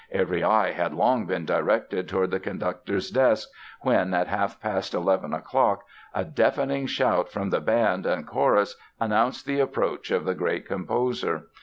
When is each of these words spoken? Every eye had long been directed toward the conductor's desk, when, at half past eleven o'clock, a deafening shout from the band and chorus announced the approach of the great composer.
Every 0.11 0.43
eye 0.43 0.71
had 0.71 0.95
long 0.95 1.27
been 1.27 1.45
directed 1.45 2.09
toward 2.09 2.31
the 2.31 2.39
conductor's 2.39 3.11
desk, 3.11 3.47
when, 3.81 4.15
at 4.15 4.25
half 4.27 4.59
past 4.59 4.95
eleven 4.95 5.31
o'clock, 5.31 5.83
a 6.15 6.25
deafening 6.25 6.87
shout 6.87 7.29
from 7.29 7.51
the 7.51 7.61
band 7.61 8.07
and 8.07 8.25
chorus 8.25 8.75
announced 8.99 9.45
the 9.45 9.59
approach 9.59 10.09
of 10.09 10.25
the 10.25 10.33
great 10.33 10.65
composer. 10.65 11.49